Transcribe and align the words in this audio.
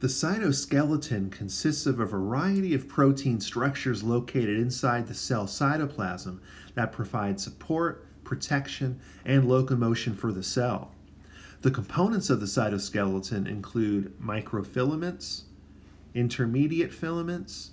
The 0.00 0.08
cytoskeleton 0.08 1.30
consists 1.30 1.86
of 1.86 2.00
a 2.00 2.04
variety 2.04 2.74
of 2.74 2.88
protein 2.88 3.40
structures 3.40 4.02
located 4.02 4.58
inside 4.58 5.06
the 5.06 5.14
cell 5.14 5.46
cytoplasm 5.46 6.40
that 6.74 6.92
provide 6.92 7.40
support, 7.40 8.06
protection, 8.24 9.00
and 9.24 9.48
locomotion 9.48 10.14
for 10.14 10.32
the 10.32 10.42
cell. 10.42 10.92
The 11.62 11.70
components 11.70 12.28
of 12.28 12.40
the 12.40 12.46
cytoskeleton 12.46 13.46
include 13.46 14.12
microfilaments, 14.20 15.44
intermediate 16.12 16.92
filaments, 16.92 17.70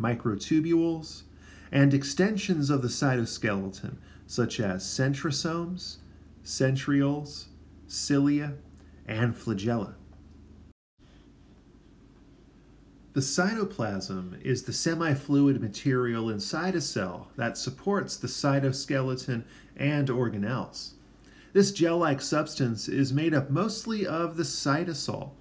microtubules, 0.00 1.24
and 1.72 1.92
extensions 1.92 2.70
of 2.70 2.80
the 2.80 2.88
cytoskeleton, 2.88 3.96
such 4.26 4.60
as 4.60 4.84
centrosomes, 4.84 5.96
centrioles, 6.44 7.46
cilia, 7.86 8.54
and 9.06 9.34
flagella. 9.34 9.94
The 13.12 13.20
cytoplasm 13.20 14.40
is 14.40 14.62
the 14.62 14.72
semi-fluid 14.72 15.60
material 15.60 16.30
inside 16.30 16.76
a 16.76 16.80
cell 16.80 17.28
that 17.34 17.58
supports 17.58 18.16
the 18.16 18.28
cytoskeleton 18.28 19.42
and 19.76 20.06
organelles. 20.06 20.92
This 21.52 21.72
gel-like 21.72 22.20
substance 22.20 22.88
is 22.88 23.12
made 23.12 23.34
up 23.34 23.50
mostly 23.50 24.06
of 24.06 24.36
the 24.36 24.44
cytosol, 24.44 25.32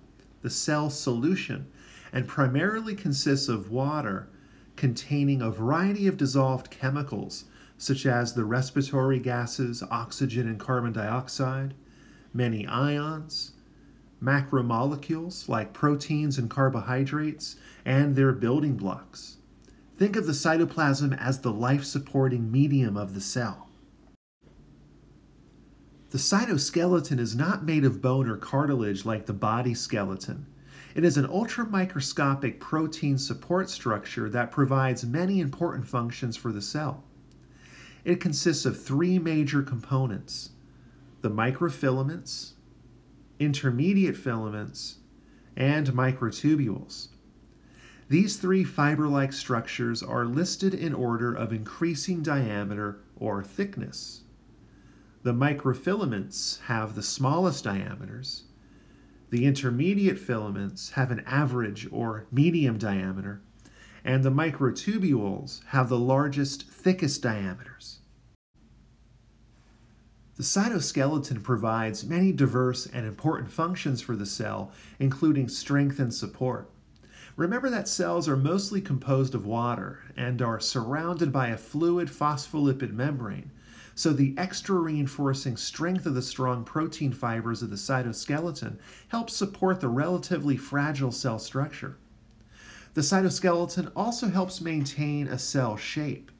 the 0.41 0.49
cell 0.49 0.89
solution, 0.89 1.67
and 2.11 2.27
primarily 2.27 2.95
consists 2.95 3.47
of 3.47 3.69
water 3.69 4.29
containing 4.75 5.43
a 5.43 5.51
variety 5.51 6.07
of 6.07 6.17
dissolved 6.17 6.71
chemicals 6.71 7.43
such 7.77 8.07
as 8.07 8.33
the 8.33 8.45
respiratory 8.45 9.19
gases 9.19 9.83
oxygen 9.91 10.47
and 10.47 10.59
carbon 10.59 10.91
dioxide, 10.91 11.75
many 12.33 12.65
ions, 12.65 13.51
macromolecules 14.21 15.47
like 15.47 15.73
proteins 15.73 16.37
and 16.37 16.49
carbohydrates, 16.49 17.55
and 17.85 18.15
their 18.15 18.33
building 18.33 18.75
blocks. 18.75 19.37
Think 19.97 20.15
of 20.15 20.25
the 20.25 20.33
cytoplasm 20.33 21.17
as 21.19 21.39
the 21.39 21.51
life 21.51 21.83
supporting 21.83 22.51
medium 22.51 22.95
of 22.95 23.13
the 23.13 23.21
cell. 23.21 23.69
The 26.11 26.17
cytoskeleton 26.17 27.19
is 27.19 27.35
not 27.35 27.65
made 27.65 27.85
of 27.85 28.01
bone 28.01 28.27
or 28.27 28.37
cartilage 28.37 29.05
like 29.05 29.25
the 29.25 29.33
body 29.33 29.73
skeleton. 29.73 30.47
It 30.95 31.03
is 31.03 31.17
an 31.17 31.27
ultramicroscopic 31.27 32.59
protein 32.59 33.17
support 33.17 33.69
structure 33.69 34.27
that 34.29 34.51
provides 34.51 35.05
many 35.05 35.39
important 35.39 35.87
functions 35.87 36.35
for 36.35 36.51
the 36.51 36.61
cell. 36.61 37.03
It 38.03 38.19
consists 38.19 38.65
of 38.65 38.81
three 38.81 39.19
major 39.19 39.61
components 39.61 40.51
the 41.21 41.29
microfilaments, 41.29 42.53
intermediate 43.39 44.17
filaments, 44.17 44.97
and 45.55 45.87
microtubules. 45.87 47.07
These 48.09 48.37
three 48.37 48.63
fiber 48.63 49.07
like 49.07 49.33
structures 49.33 50.01
are 50.01 50.25
listed 50.25 50.73
in 50.73 50.93
order 50.93 51.33
of 51.33 51.53
increasing 51.53 52.21
diameter 52.21 53.01
or 53.15 53.43
thickness. 53.43 54.23
The 55.21 55.33
microfilaments 55.33 56.61
have 56.61 56.95
the 56.95 57.03
smallest 57.03 57.65
diameters. 57.65 58.45
The 59.29 59.45
intermediate 59.45 60.17
filaments 60.17 60.91
have 60.91 61.11
an 61.11 61.19
average 61.25 61.87
or 61.91 62.25
medium 62.31 62.77
diameter, 62.77 63.41
and 64.03 64.23
the 64.23 64.31
microtubules 64.31 65.63
have 65.65 65.89
the 65.89 65.99
largest, 65.99 66.69
thickest 66.71 67.21
diameters. 67.21 67.98
The 70.39 70.45
cytoskeleton 70.45 71.43
provides 71.43 72.05
many 72.05 72.31
diverse 72.31 72.85
and 72.85 73.05
important 73.05 73.51
functions 73.51 73.99
for 73.99 74.15
the 74.15 74.25
cell, 74.25 74.71
including 74.97 75.49
strength 75.49 75.99
and 75.99 76.13
support. 76.13 76.69
Remember 77.35 77.69
that 77.69 77.89
cells 77.89 78.29
are 78.29 78.37
mostly 78.37 78.79
composed 78.79 79.35
of 79.35 79.45
water 79.45 79.99
and 80.15 80.41
are 80.41 80.61
surrounded 80.61 81.33
by 81.33 81.49
a 81.49 81.57
fluid 81.57 82.07
phospholipid 82.07 82.93
membrane, 82.93 83.51
so 83.95 84.13
the 84.13 84.33
extra 84.37 84.77
reinforcing 84.77 85.57
strength 85.57 86.05
of 86.05 86.15
the 86.15 86.21
strong 86.21 86.63
protein 86.63 87.11
fibers 87.11 87.61
of 87.61 87.69
the 87.69 87.75
cytoskeleton 87.75 88.77
helps 89.09 89.35
support 89.35 89.81
the 89.81 89.89
relatively 89.89 90.55
fragile 90.55 91.11
cell 91.11 91.37
structure. 91.37 91.97
The 92.93 93.01
cytoskeleton 93.01 93.91
also 93.93 94.29
helps 94.29 94.61
maintain 94.61 95.27
a 95.27 95.37
cell 95.37 95.75
shape. 95.75 96.31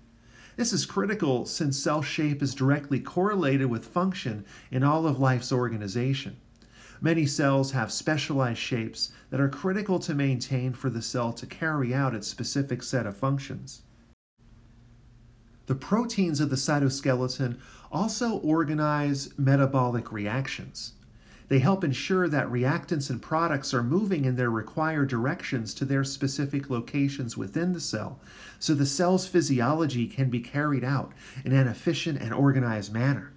This 0.60 0.74
is 0.74 0.86
critical 0.86 1.46
since 1.46 1.80
cell 1.80 2.02
shape 2.02 2.44
is 2.44 2.54
directly 2.54 3.00
correlated 3.00 3.68
with 3.68 3.86
function 3.86 4.44
in 4.72 4.84
all 4.84 5.08
of 5.08 5.18
life's 5.18 5.54
organization. 5.54 6.36
Many 7.00 7.26
cells 7.28 7.72
have 7.72 7.94
specialized 7.94 8.60
shapes 8.60 9.14
that 9.30 9.40
are 9.40 9.48
critical 9.48 10.00
to 10.00 10.14
maintain 10.14 10.74
for 10.74 10.90
the 10.90 11.02
cell 11.02 11.32
to 11.32 11.46
carry 11.46 11.94
out 11.94 12.14
its 12.14 12.28
specific 12.28 12.84
set 12.84 13.06
of 13.06 13.16
functions. 13.16 13.84
The 15.68 15.76
proteins 15.76 16.42
of 16.42 16.50
the 16.50 16.58
cytoskeleton 16.58 17.58
also 17.90 18.40
organize 18.40 19.30
metabolic 19.38 20.12
reactions. 20.12 20.92
They 21.50 21.60
help 21.60 21.84
ensure 21.84 22.30
that 22.30 22.48
reactants 22.48 23.10
and 23.10 23.20
products 23.20 23.74
are 23.74 23.82
moving 23.82 24.24
in 24.24 24.36
their 24.36 24.52
required 24.52 25.10
directions 25.10 25.74
to 25.76 25.86
their 25.86 26.04
specific 26.04 26.70
locations 26.70 27.36
within 27.36 27.74
the 27.74 27.80
cell, 27.80 28.22
so 28.60 28.76
the 28.76 28.86
cell's 28.86 29.28
physiology 29.28 30.08
can 30.08 30.30
be 30.30 30.42
carried 30.42 30.84
out 30.84 31.12
in 31.44 31.52
an 31.52 31.68
efficient 31.68 32.22
and 32.22 32.34
organized 32.36 32.94
manner. 32.94 33.34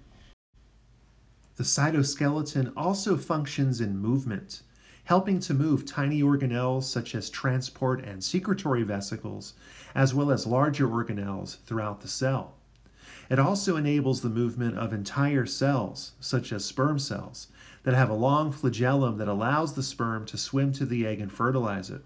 The 1.57 1.65
cytoskeleton 1.65 2.75
also 2.77 3.17
functions 3.17 3.81
in 3.81 3.97
movement, 3.97 4.61
helping 5.05 5.41
to 5.41 5.55
move 5.55 5.87
tiny 5.87 6.23
organelles 6.23 6.85
such 6.85 7.15
as 7.15 7.31
transport 7.31 8.05
and 8.05 8.23
secretory 8.23 8.83
vesicles, 8.83 9.55
as 9.95 10.13
well 10.13 10.31
as 10.31 10.47
larger 10.47 10.87
organelles 10.87 11.63
throughout 11.65 12.03
the 12.03 12.09
cell. 12.09 12.57
It 13.33 13.39
also 13.39 13.79
enables 13.79 14.21
the 14.21 14.29
movement 14.29 14.77
of 14.77 14.93
entire 14.93 15.47
cells, 15.47 16.13
such 16.21 16.53
as 16.53 16.67
sperm 16.67 16.99
cells, 16.99 17.49
that 17.83 17.95
have 17.95 18.11
a 18.11 18.15
long 18.15 18.53
flagellum 18.53 19.17
that 19.17 19.27
allows 19.27 19.73
the 19.73 19.83
sperm 19.83 20.27
to 20.27 20.37
swim 20.37 20.71
to 20.73 20.85
the 20.85 21.07
egg 21.07 21.19
and 21.19 21.33
fertilize 21.33 21.89
it. 21.89 22.05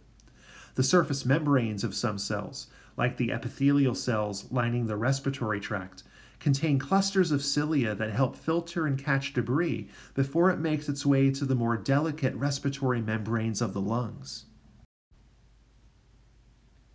The 0.76 0.84
surface 0.84 1.26
membranes 1.26 1.82
of 1.82 1.97
some 1.97 2.19
cells, 2.19 2.69
like 2.97 3.16
the 3.16 3.32
epithelial 3.32 3.97
cells 3.97 4.53
lining 4.53 4.86
the 4.86 4.94
respiratory 4.94 5.59
tract, 5.59 6.04
contain 6.38 6.78
clusters 6.78 7.32
of 7.32 7.42
cilia 7.42 7.97
that 7.97 8.12
help 8.12 8.36
filter 8.36 8.86
and 8.86 8.97
catch 8.97 9.32
debris 9.32 9.88
before 10.15 10.53
it 10.53 10.60
makes 10.60 10.88
its 10.88 11.04
way 11.04 11.32
to 11.32 11.44
the 11.44 11.56
more 11.56 11.76
delicate 11.76 12.36
respiratory 12.36 13.03
membranes 13.03 13.60
of 13.60 13.72
the 13.72 13.81
lungs. 13.81 14.46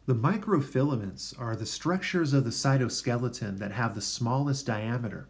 The 0.06 0.16
microfilaments 0.16 1.40
are 1.40 1.56
the 1.56 1.66
structures 1.66 2.34
of 2.34 2.44
the 2.44 2.50
cytoskeleton 2.50 3.60
that 3.60 3.72
have 3.72 3.96
the 3.96 4.02
smallest 4.02 4.66
diameter. 4.66 5.28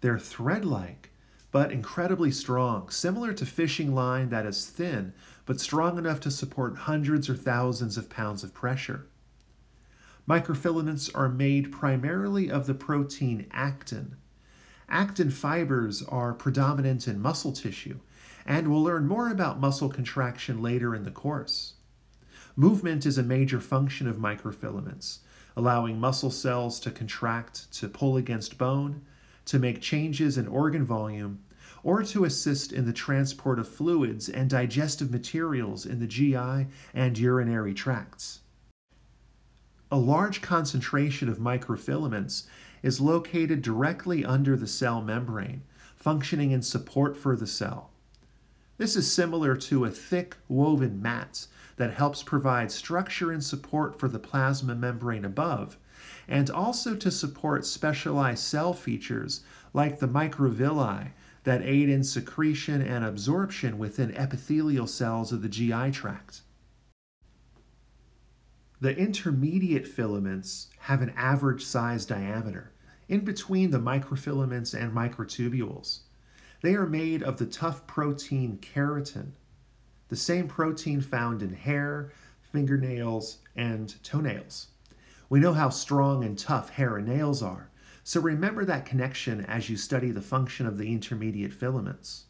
They're 0.00 0.18
thread 0.18 0.64
like 0.64 1.10
but 1.50 1.72
incredibly 1.72 2.30
strong, 2.30 2.88
similar 2.90 3.32
to 3.32 3.44
fishing 3.44 3.94
line 3.94 4.28
that 4.28 4.46
is 4.46 4.66
thin, 4.66 5.12
but 5.46 5.60
strong 5.60 5.98
enough 5.98 6.20
to 6.20 6.30
support 6.30 6.76
hundreds 6.76 7.28
or 7.28 7.34
thousands 7.34 7.96
of 7.96 8.08
pounds 8.08 8.44
of 8.44 8.54
pressure. 8.54 9.06
Microfilaments 10.28 11.10
are 11.14 11.28
made 11.28 11.72
primarily 11.72 12.50
of 12.50 12.66
the 12.66 12.74
protein 12.74 13.46
actin. 13.50 14.16
Actin 14.88 15.30
fibers 15.30 16.02
are 16.02 16.32
predominant 16.32 17.08
in 17.08 17.20
muscle 17.20 17.52
tissue, 17.52 17.98
and 18.46 18.68
we'll 18.68 18.82
learn 18.82 19.08
more 19.08 19.28
about 19.28 19.60
muscle 19.60 19.88
contraction 19.88 20.62
later 20.62 20.94
in 20.94 21.02
the 21.02 21.10
course. 21.10 21.74
Movement 22.60 23.06
is 23.06 23.16
a 23.16 23.22
major 23.22 23.58
function 23.58 24.06
of 24.06 24.18
microfilaments, 24.18 25.20
allowing 25.56 25.98
muscle 25.98 26.30
cells 26.30 26.78
to 26.80 26.90
contract 26.90 27.72
to 27.72 27.88
pull 27.88 28.18
against 28.18 28.58
bone, 28.58 29.00
to 29.46 29.58
make 29.58 29.80
changes 29.80 30.36
in 30.36 30.46
organ 30.46 30.84
volume, 30.84 31.42
or 31.82 32.02
to 32.02 32.26
assist 32.26 32.70
in 32.70 32.84
the 32.84 32.92
transport 32.92 33.58
of 33.58 33.66
fluids 33.66 34.28
and 34.28 34.50
digestive 34.50 35.10
materials 35.10 35.86
in 35.86 36.00
the 36.00 36.06
GI 36.06 36.66
and 36.92 37.16
urinary 37.16 37.72
tracts. 37.72 38.40
A 39.90 39.96
large 39.96 40.42
concentration 40.42 41.30
of 41.30 41.38
microfilaments 41.38 42.44
is 42.82 43.00
located 43.00 43.62
directly 43.62 44.22
under 44.22 44.54
the 44.54 44.66
cell 44.66 45.00
membrane, 45.00 45.62
functioning 45.96 46.50
in 46.50 46.60
support 46.60 47.16
for 47.16 47.36
the 47.36 47.46
cell. 47.46 47.90
This 48.80 48.96
is 48.96 49.12
similar 49.12 49.56
to 49.56 49.84
a 49.84 49.90
thick 49.90 50.38
woven 50.48 51.02
mat 51.02 51.46
that 51.76 51.92
helps 51.92 52.22
provide 52.22 52.72
structure 52.72 53.30
and 53.30 53.44
support 53.44 54.00
for 54.00 54.08
the 54.08 54.18
plasma 54.18 54.74
membrane 54.74 55.26
above, 55.26 55.76
and 56.26 56.48
also 56.48 56.96
to 56.96 57.10
support 57.10 57.66
specialized 57.66 58.42
cell 58.42 58.72
features 58.72 59.42
like 59.74 59.98
the 59.98 60.08
microvilli 60.08 61.10
that 61.44 61.60
aid 61.60 61.90
in 61.90 62.02
secretion 62.02 62.80
and 62.80 63.04
absorption 63.04 63.76
within 63.76 64.16
epithelial 64.16 64.86
cells 64.86 65.30
of 65.30 65.42
the 65.42 65.50
GI 65.50 65.90
tract. 65.90 66.40
The 68.80 68.96
intermediate 68.96 69.86
filaments 69.86 70.68
have 70.78 71.02
an 71.02 71.12
average 71.18 71.66
size 71.66 72.06
diameter 72.06 72.72
in 73.10 73.26
between 73.26 73.72
the 73.72 73.78
microfilaments 73.78 74.72
and 74.72 74.90
microtubules. 74.90 75.98
They 76.62 76.74
are 76.74 76.86
made 76.86 77.22
of 77.22 77.38
the 77.38 77.46
tough 77.46 77.86
protein 77.86 78.58
keratin. 78.58 79.32
the 80.08 80.16
same 80.16 80.48
protein 80.48 81.00
found 81.00 81.40
in 81.40 81.54
hair, 81.54 82.10
fingernails, 82.52 83.38
and 83.54 83.94
toenails. 84.02 84.66
We 85.28 85.38
know 85.38 85.52
how 85.52 85.68
strong 85.68 86.24
and 86.24 86.36
tough 86.36 86.70
hair 86.70 86.96
and 86.96 87.06
nails 87.06 87.42
are, 87.42 87.70
so 88.02 88.20
remember 88.20 88.64
that 88.64 88.84
connection 88.84 89.44
as 89.46 89.70
you 89.70 89.76
study 89.76 90.10
the 90.10 90.20
function 90.20 90.66
of 90.66 90.76
the 90.76 90.92
intermediate 90.92 91.52
filaments. 91.52 92.24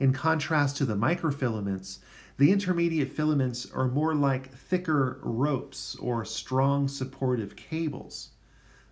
In 0.00 0.12
contrast 0.12 0.76
to 0.78 0.84
the 0.84 0.96
microfilaments, 0.96 1.98
the 2.38 2.50
intermediate 2.50 3.12
filaments 3.12 3.70
are 3.70 3.86
more 3.86 4.14
like 4.14 4.52
thicker 4.52 5.20
ropes 5.22 5.94
or 5.96 6.24
strong 6.24 6.88
supportive 6.88 7.54
cables. 7.54 8.30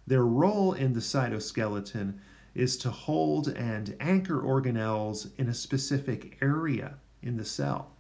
Their 0.07 0.25
role 0.25 0.73
in 0.73 0.93
the 0.93 1.01
cytoskeleton 1.01 2.19
is 2.59 2.77
to 2.77 2.91
hold 2.91 3.47
and 3.47 3.95
anchor 4.01 4.43
organelles 4.43 5.31
in 5.39 5.49
a 5.49 5.55
specific 5.55 6.37
area 6.43 6.97
in 7.23 7.37
the 7.37 7.45
cell. 7.45 7.93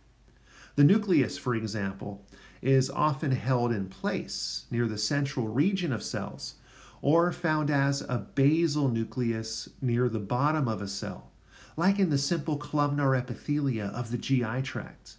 The 0.75 0.83
nucleus, 0.83 1.39
for 1.39 1.55
example, 1.55 2.27
is 2.61 2.91
often 2.91 3.31
held 3.31 3.71
in 3.71 3.87
place 3.87 4.67
near 4.69 4.89
the 4.89 4.99
central 4.99 5.47
region 5.47 5.93
of 5.93 6.03
cells 6.03 6.57
or 7.01 7.31
found 7.31 7.71
as 7.71 8.01
a 8.03 8.27
basal 8.35 8.89
nucleus 8.89 9.69
near 9.81 10.09
the 10.09 10.19
bottom 10.19 10.67
of 10.67 10.83
a 10.83 10.89
cell, 10.89 11.31
like 11.77 12.01
in 12.01 12.11
the 12.11 12.19
simple 12.19 12.57
columnar 12.57 13.11
epithelia 13.13 13.93
of 13.93 14.11
the 14.11 14.19
GI 14.19 14.63
tract. 14.63 15.19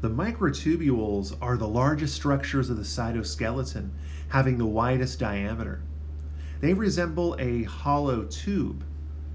The 0.00 0.10
microtubules 0.10 1.36
are 1.42 1.56
the 1.56 1.66
largest 1.66 2.14
structures 2.14 2.70
of 2.70 2.76
the 2.76 2.84
cytoskeleton, 2.84 3.90
having 4.28 4.56
the 4.56 4.66
widest 4.66 5.18
diameter. 5.18 5.82
They 6.60 6.74
resemble 6.74 7.36
a 7.38 7.62
hollow 7.64 8.24
tube, 8.24 8.84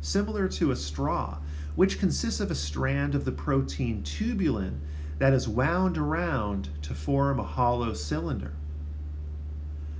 similar 0.02 0.48
to 0.50 0.72
a 0.72 0.76
straw, 0.76 1.38
which 1.76 2.00
consists 2.00 2.40
of 2.40 2.52
a 2.52 2.56
strand 2.56 3.16
of 3.16 3.26
the 3.26 3.32
protein 3.32 4.04
tubulin 4.04 4.82
that 5.20 5.34
is 5.34 5.48
wound 5.48 5.98
around 5.98 6.70
to 6.82 6.94
form 6.94 7.40
a 7.40 7.44
hollow 7.44 7.94
cylinder. 7.94 8.54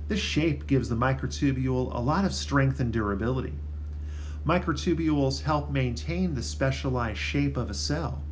This 0.08 0.20
shape 0.20 0.66
gives 0.66 0.90
the 0.90 0.96
microtubule 0.96 1.94
a 1.94 2.00
lot 2.00 2.26
of 2.26 2.34
strength 2.34 2.78
and 2.78 2.92
durability. 2.92 3.54
Microtubules 4.44 5.42
help 5.42 5.70
maintain 5.70 6.34
the 6.34 6.42
specialized 6.42 7.18
shape 7.18 7.56
of 7.56 7.70
a 7.70 7.74
cell. 7.74 8.22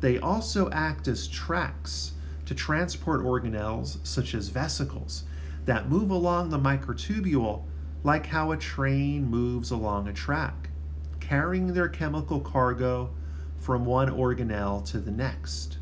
They 0.00 0.18
also 0.18 0.68
act 0.70 1.06
as 1.06 1.28
tracks 1.28 2.12
to 2.46 2.54
transport 2.54 3.22
organelles, 3.22 4.04
such 4.04 4.34
as 4.34 4.48
vesicles, 4.48 5.22
that 5.64 5.88
move 5.88 6.10
along 6.10 6.50
the 6.50 6.58
microtubule 6.58 7.62
like 8.06 8.26
how 8.26 8.52
a 8.52 8.56
train 8.56 9.24
moves 9.24 9.72
along 9.72 10.06
a 10.06 10.12
track, 10.12 10.70
carrying 11.18 11.74
their 11.74 11.88
chemical 11.88 12.38
cargo 12.38 13.10
from 13.58 13.84
one 13.84 14.08
organelle 14.08 14.88
to 14.88 15.00
the 15.00 15.10
next. 15.10 15.78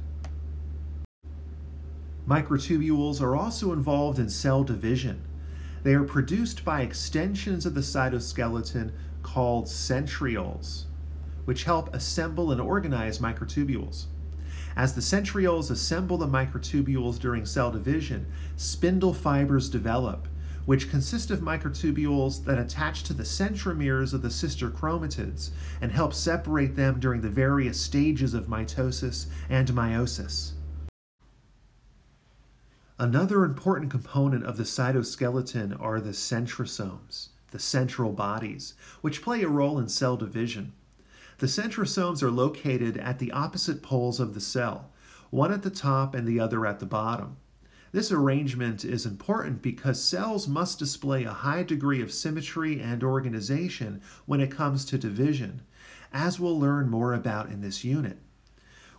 Microtubules 2.26 3.20
are 3.20 3.36
also 3.36 3.74
involved 3.74 4.18
in 4.18 4.30
cell 4.30 4.64
division. 4.64 5.22
They 5.82 5.92
are 5.92 6.02
produced 6.02 6.64
by 6.64 6.80
extensions 6.80 7.66
of 7.66 7.74
the 7.74 7.82
cytoskeleton 7.82 8.92
called 9.22 9.66
centrioles, 9.66 10.84
which 11.44 11.64
help 11.64 11.94
assemble 11.94 12.50
and 12.50 12.60
organize 12.60 13.18
microtubules. 13.18 14.06
As 14.76 14.94
the 14.94 15.02
centrioles 15.02 15.70
assemble 15.70 16.16
the 16.16 16.26
microtubules 16.26 17.18
during 17.18 17.44
cell 17.44 17.70
division, 17.70 18.26
spindle 18.56 19.12
fibers 19.12 19.68
develop, 19.68 20.26
which 20.66 20.90
consist 20.90 21.30
of 21.30 21.40
microtubules 21.40 22.44
that 22.44 22.58
attach 22.58 23.02
to 23.02 23.12
the 23.12 23.22
centromeres 23.22 24.14
of 24.14 24.22
the 24.22 24.30
sister 24.30 24.70
chromatids 24.70 25.50
and 25.80 25.92
help 25.92 26.14
separate 26.14 26.76
them 26.76 26.98
during 26.98 27.20
the 27.20 27.28
various 27.28 27.80
stages 27.80 28.34
of 28.34 28.46
mitosis 28.46 29.26
and 29.48 29.68
meiosis. 29.68 30.52
Another 32.98 33.44
important 33.44 33.90
component 33.90 34.44
of 34.44 34.56
the 34.56 34.62
cytoskeleton 34.62 35.78
are 35.80 36.00
the 36.00 36.10
centrosomes, 36.10 37.28
the 37.50 37.58
central 37.58 38.12
bodies, 38.12 38.74
which 39.00 39.20
play 39.20 39.42
a 39.42 39.48
role 39.48 39.78
in 39.78 39.88
cell 39.88 40.16
division. 40.16 40.72
The 41.38 41.46
centrosomes 41.46 42.22
are 42.22 42.30
located 42.30 42.96
at 42.96 43.18
the 43.18 43.32
opposite 43.32 43.82
poles 43.82 44.20
of 44.20 44.34
the 44.34 44.40
cell, 44.40 44.92
one 45.30 45.52
at 45.52 45.62
the 45.62 45.70
top 45.70 46.14
and 46.14 46.28
the 46.28 46.38
other 46.38 46.64
at 46.64 46.78
the 46.78 46.86
bottom. 46.86 47.36
This 47.94 48.10
arrangement 48.10 48.84
is 48.84 49.06
important 49.06 49.62
because 49.62 50.02
cells 50.02 50.48
must 50.48 50.80
display 50.80 51.22
a 51.22 51.32
high 51.32 51.62
degree 51.62 52.02
of 52.02 52.10
symmetry 52.10 52.80
and 52.80 53.04
organization 53.04 54.00
when 54.26 54.40
it 54.40 54.50
comes 54.50 54.84
to 54.86 54.98
division, 54.98 55.62
as 56.12 56.40
we'll 56.40 56.58
learn 56.58 56.88
more 56.88 57.14
about 57.14 57.50
in 57.50 57.60
this 57.60 57.84
unit. 57.84 58.18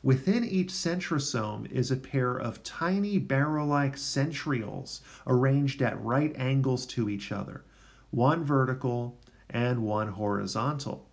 Within 0.01 0.45
each 0.45 0.69
centrosome 0.69 1.69
is 1.69 1.91
a 1.91 1.97
pair 1.97 2.37
of 2.37 2.63
tiny 2.63 3.17
barrel 3.17 3.67
like 3.67 3.97
centrioles 3.97 5.01
arranged 5.27 5.81
at 5.81 6.01
right 6.01 6.33
angles 6.37 6.85
to 6.85 7.09
each 7.09 7.33
other, 7.33 7.65
one 8.11 8.45
vertical 8.45 9.19
and 9.49 9.83
one 9.83 10.07
horizontal. 10.07 11.09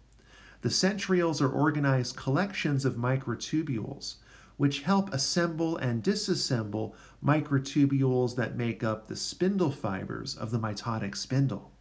The 0.61 0.69
centrioles 0.69 1.40
are 1.40 1.50
organized 1.50 2.14
collections 2.14 2.84
of 2.84 2.94
microtubules, 2.94 4.19
which 4.57 4.83
help 4.83 5.13
assemble 5.13 5.77
and 5.77 6.03
disassemble 6.03 6.95
microtubules 7.25 8.37
that 8.37 8.57
make 8.57 8.85
up 8.85 9.07
the 9.07 9.17
spindle 9.17 9.71
fibers 9.71 10.37
of 10.37 10.51
the 10.51 10.59
mitotic 10.59 11.17
spindle. 11.17 11.73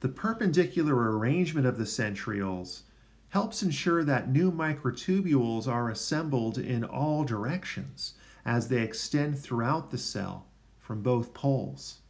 The 0.00 0.08
perpendicular 0.08 1.16
arrangement 1.16 1.66
of 1.66 1.78
the 1.78 1.84
centrioles 1.84 2.82
helps 3.30 3.62
ensure 3.62 4.04
that 4.04 4.30
new 4.30 4.52
microtubules 4.52 5.66
are 5.66 5.90
assembled 5.90 6.58
in 6.58 6.84
all 6.84 7.24
directions 7.24 8.14
as 8.44 8.68
they 8.68 8.82
extend 8.82 9.38
throughout 9.38 9.90
the 9.90 9.98
cell 9.98 10.46
from 10.78 11.02
both 11.02 11.34
poles. 11.34 12.00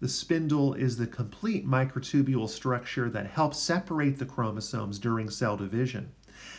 The 0.00 0.08
spindle 0.08 0.74
is 0.74 0.96
the 0.96 1.06
complete 1.06 1.66
microtubule 1.66 2.48
structure 2.48 3.08
that 3.10 3.28
helps 3.28 3.58
separate 3.58 4.18
the 4.18 4.26
chromosomes 4.26 4.98
during 4.98 5.30
cell 5.30 5.56
division. 5.56 6.12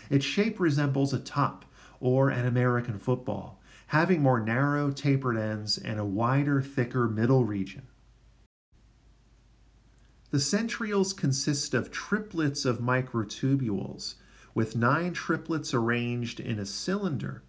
Its 0.10 0.26
shape 0.26 0.60
resembles 0.60 1.14
a 1.14 1.20
top 1.20 1.66
or 2.00 2.30
an 2.30 2.46
American 2.46 2.98
football, 2.98 3.62
having 3.88 4.22
more 4.22 4.40
narrow, 4.40 4.92
tapered 4.92 5.38
ends 5.38 5.78
and 5.78 6.00
a 6.00 6.06
wider, 6.06 6.62
thicker 6.62 7.08
middle 7.08 7.46
region. 7.46 7.84
The 10.30 10.40
centrioles 10.40 11.16
consist 11.16 11.74
of 11.74 11.90
triplets 11.90 12.66
of 12.66 12.80
microtubules, 12.80 14.16
with 14.54 14.76
nine 14.76 15.14
triplets 15.14 15.74
arranged 15.74 16.40
in 16.40 16.60
a 16.60 16.66
cylinder, 16.66 17.44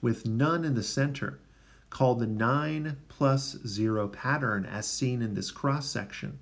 with 0.00 0.26
none 0.26 0.64
in 0.64 0.74
the 0.74 0.82
center, 0.82 1.40
called 1.88 2.18
the 2.18 2.26
9 2.26 2.96
plus 3.08 3.58
0 3.66 4.08
pattern 4.08 4.66
as 4.66 4.88
seen 4.88 5.22
in 5.22 5.34
this 5.34 5.50
cross 5.50 5.88
section. 5.88 6.38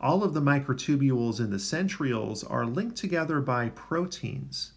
All 0.00 0.22
of 0.22 0.34
the 0.34 0.42
microtubules 0.42 1.40
in 1.40 1.50
the 1.50 1.56
centrioles 1.56 2.48
are 2.50 2.66
linked 2.66 2.96
together 2.96 3.40
by 3.40 3.70
proteins, 3.70 4.72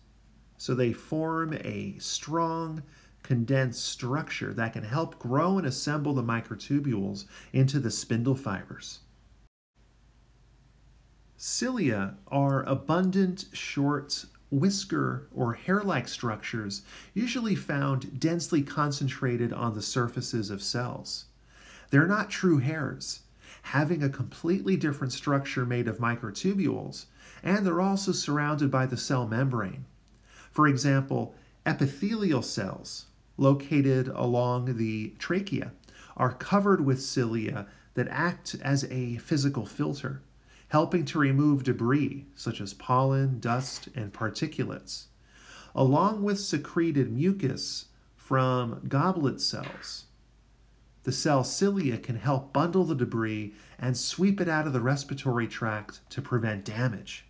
so 0.57 0.73
they 0.73 0.93
form 0.93 1.53
a 1.53 1.97
strong, 1.99 2.83
condensed 3.21 3.83
structure 3.83 4.53
that 4.53 4.73
can 4.73 4.83
help 4.83 5.19
grow 5.19 5.57
and 5.57 5.67
assemble 5.67 6.13
the 6.13 6.23
microtubules 6.23 7.25
into 7.51 7.79
the 7.79 7.91
spindle 7.91 8.35
fibers. 8.35 8.99
Cilia 11.35 12.15
are 12.27 12.63
abundant, 12.63 13.45
short, 13.53 14.25
whisker 14.51 15.27
or 15.33 15.53
hair 15.53 15.81
like 15.81 16.07
structures 16.07 16.81
usually 17.13 17.55
found 17.55 18.19
densely 18.19 18.61
concentrated 18.61 19.53
on 19.53 19.73
the 19.73 19.81
surfaces 19.81 20.49
of 20.49 20.61
cells. 20.61 21.25
They're 21.89 22.07
not 22.07 22.29
true 22.29 22.57
hairs, 22.57 23.21
having 23.61 24.03
a 24.03 24.09
completely 24.09 24.75
different 24.75 25.13
structure 25.13 25.65
made 25.65 25.87
of 25.87 25.97
microtubules, 25.97 27.05
and 27.43 27.65
they're 27.65 27.81
also 27.81 28.11
surrounded 28.11 28.71
by 28.71 28.85
the 28.85 28.97
cell 28.97 29.27
membrane. 29.27 29.85
For 30.51 30.67
example, 30.67 31.35
epithelial 31.65 32.41
cells 32.41 33.05
located 33.37 34.07
along 34.09 34.77
the 34.77 35.13
trachea 35.19 35.71
are 36.17 36.33
covered 36.33 36.85
with 36.85 37.01
cilia 37.01 37.67
that 37.93 38.07
act 38.09 38.55
as 38.61 38.83
a 38.85 39.17
physical 39.17 39.65
filter 39.65 40.21
helping 40.69 41.03
to 41.03 41.19
remove 41.19 41.63
debris 41.63 42.25
such 42.35 42.61
as 42.61 42.73
pollen, 42.73 43.39
dust, 43.39 43.89
and 43.95 44.13
particulates, 44.13 45.05
along 45.75 46.23
with 46.23 46.39
secreted 46.39 47.11
mucus 47.11 47.85
from 48.15 48.81
goblet 48.87 49.41
cells. 49.41 50.05
The 51.09 51.15
cell 51.15 51.43
cilia 51.43 51.97
can 51.97 52.17
help 52.17 52.53
bundle 52.53 52.85
the 52.85 52.93
debris 52.93 53.55
and 53.79 53.97
sweep 53.97 54.39
it 54.39 54.47
out 54.47 54.67
of 54.67 54.73
the 54.73 54.79
respiratory 54.79 55.47
tract 55.47 56.07
to 56.11 56.21
prevent 56.21 56.63
damage. 56.63 57.25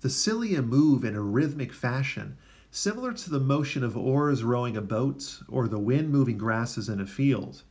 The 0.00 0.10
cilia 0.10 0.60
move 0.60 1.04
in 1.04 1.14
a 1.14 1.22
rhythmic 1.22 1.72
fashion, 1.72 2.36
similar 2.72 3.12
to 3.12 3.30
the 3.30 3.38
motion 3.38 3.84
of 3.84 3.96
oars 3.96 4.42
rowing 4.42 4.76
a 4.76 4.80
boat 4.80 5.38
or 5.48 5.68
the 5.68 5.78
wind 5.78 6.10
moving 6.10 6.36
grasses 6.36 6.88
in 6.88 7.00
a 7.00 7.06
field. 7.06 7.62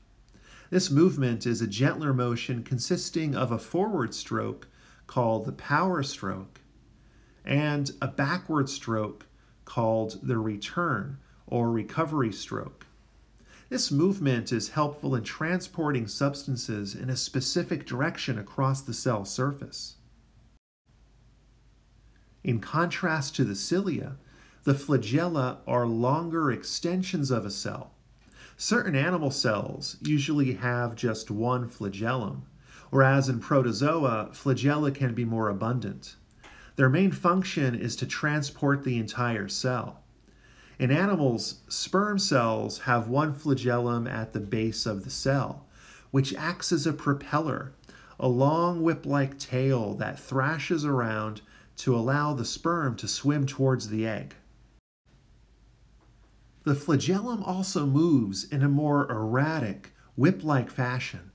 This 0.70 0.90
movement 0.90 1.46
is 1.46 1.62
a 1.62 1.68
gentler 1.68 2.14
motion 2.14 2.64
consisting 2.64 3.36
of 3.36 3.52
a 3.52 3.60
forward 3.60 4.14
stroke 4.14 4.70
called 5.06 5.44
the 5.44 5.52
power 5.52 6.02
stroke, 6.02 6.62
and 7.44 7.92
a 8.02 8.08
backward 8.08 8.70
stroke 8.70 9.26
called 9.66 10.18
the 10.24 10.38
return 10.38 11.18
or 11.46 11.70
recovery 11.70 12.32
stroke. 12.32 12.86
This 13.70 13.92
movement 13.92 14.54
is 14.54 14.70
helpful 14.70 15.14
in 15.14 15.24
transporting 15.24 16.08
substances 16.08 16.96
in 16.96 17.10
a 17.10 17.18
specific 17.18 17.86
direction 17.86 18.40
across 18.40 18.82
the 18.82 18.94
cell 18.94 19.26
surface. 19.26 19.98
In 22.46 22.60
contrast 22.60 23.36
to 23.36 23.44
the 23.44 23.56
cilia, 23.56 24.16
the 24.64 24.74
flagella 24.74 25.58
are 25.68 25.86
longer 25.86 26.50
extensions 26.50 27.30
of 27.30 27.46
a 27.46 27.52
cell. 27.52 27.92
Certain 28.56 28.96
animal 28.96 29.32
cells 29.32 29.98
usually 30.02 30.54
have 30.54 30.96
just 30.96 31.30
one 31.30 31.68
flagellum, 31.68 32.46
whereas 32.90 33.28
in 33.28 33.42
protozoa, 33.42 34.30
flagella 34.32 34.96
can 34.96 35.14
be 35.14 35.26
more 35.26 35.50
abundant. 35.50 36.16
Their 36.78 36.90
main 36.90 37.12
function 37.12 37.76
is 37.76 37.98
to 37.98 38.06
transport 38.06 38.84
the 38.86 38.98
entire 38.98 39.50
cell. 39.50 40.04
In 40.80 40.92
animals, 40.92 41.62
sperm 41.68 42.20
cells 42.20 42.80
have 42.80 43.08
one 43.08 43.34
flagellum 43.34 44.06
at 44.06 44.34
the 44.34 44.40
base 44.40 44.86
of 44.86 45.04
the 45.04 45.10
cell, 45.10 45.66
which 46.12 46.36
acts 46.36 46.72
as 46.72 46.86
a 46.86 46.94
propeller, 46.94 47.74
a 48.20 48.28
long 48.28 48.84
whip 48.84 49.06
like 49.06 49.40
tail 49.40 49.96
that 49.96 50.20
thrashes 50.20 50.86
around 50.86 51.42
to 51.78 51.96
allow 51.96 52.34
the 52.34 52.46
sperm 52.46 52.96
to 52.98 53.08
swim 53.08 53.48
towards 53.48 53.90
the 53.90 54.06
egg. 54.06 54.36
The 56.64 56.76
flagellum 56.76 57.42
also 57.44 57.86
moves 57.88 58.44
in 58.44 58.62
a 58.62 58.70
more 58.70 59.10
erratic, 59.12 59.94
whip 60.16 60.44
like 60.44 60.70
fashion, 60.70 61.32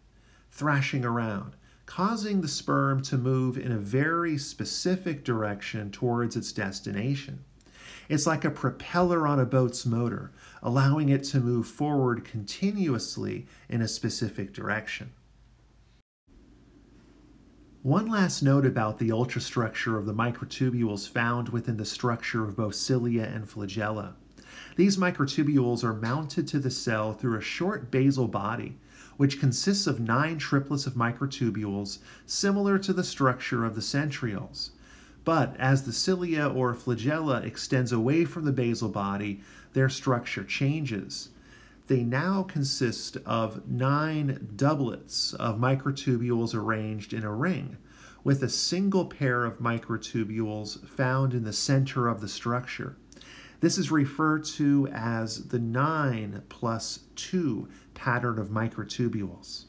thrashing 0.50 1.04
around, 1.04 1.56
causing 1.86 2.42
the 2.42 2.48
sperm 2.48 3.02
to 3.02 3.18
move 3.18 3.58
in 3.58 3.72
a 3.72 3.78
very 3.78 4.38
specific 4.38 5.24
direction 5.24 5.90
towards 5.90 6.36
its 6.36 6.52
destination. 6.52 7.44
It's 8.08 8.26
like 8.26 8.44
a 8.44 8.50
propeller 8.50 9.26
on 9.26 9.38
a 9.38 9.46
boat's 9.46 9.86
motor, 9.86 10.32
allowing 10.62 11.08
it 11.08 11.24
to 11.24 11.40
move 11.40 11.66
forward 11.66 12.24
continuously 12.24 13.46
in 13.68 13.80
a 13.80 13.88
specific 13.88 14.52
direction. 14.52 15.12
One 17.82 18.06
last 18.06 18.42
note 18.42 18.64
about 18.64 18.98
the 18.98 19.08
ultrastructure 19.08 19.98
of 19.98 20.06
the 20.06 20.14
microtubules 20.14 21.08
found 21.08 21.48
within 21.48 21.76
the 21.76 21.84
structure 21.84 22.44
of 22.44 22.56
both 22.56 22.76
cilia 22.76 23.24
and 23.24 23.44
flagella. 23.44 24.14
These 24.76 24.96
microtubules 24.96 25.82
are 25.82 25.92
mounted 25.92 26.46
to 26.48 26.60
the 26.60 26.70
cell 26.70 27.12
through 27.12 27.36
a 27.36 27.42
short 27.42 27.90
basal 27.90 28.28
body, 28.28 28.78
which 29.16 29.40
consists 29.40 29.86
of 29.86 29.98
nine 29.98 30.38
triplets 30.38 30.86
of 30.86 30.94
microtubules 30.94 31.98
similar 32.24 32.78
to 32.78 32.92
the 32.92 33.02
structure 33.02 33.64
of 33.64 33.74
the 33.74 33.80
centrioles. 33.80 34.70
But 35.24 35.56
as 35.58 35.84
the 35.84 35.92
cilia 35.92 36.48
or 36.48 36.74
flagella 36.74 37.44
extends 37.44 37.92
away 37.92 38.24
from 38.24 38.44
the 38.44 38.52
basal 38.52 38.88
body, 38.88 39.40
their 39.72 39.88
structure 39.88 40.44
changes. 40.44 41.28
They 41.86 42.02
now 42.02 42.42
consist 42.42 43.18
of 43.24 43.68
nine 43.68 44.48
doublets 44.56 45.34
of 45.34 45.58
microtubules 45.58 46.54
arranged 46.54 47.12
in 47.12 47.22
a 47.22 47.32
ring, 47.32 47.76
with 48.24 48.42
a 48.42 48.48
single 48.48 49.06
pair 49.06 49.44
of 49.44 49.58
microtubules 49.58 50.88
found 50.88 51.34
in 51.34 51.44
the 51.44 51.52
center 51.52 52.08
of 52.08 52.20
the 52.20 52.28
structure. 52.28 52.96
This 53.60 53.78
is 53.78 53.92
referred 53.92 54.44
to 54.56 54.88
as 54.88 55.48
the 55.48 55.58
9 55.58 56.42
plus 56.48 57.00
2 57.14 57.68
pattern 57.94 58.38
of 58.38 58.48
microtubules. 58.48 59.66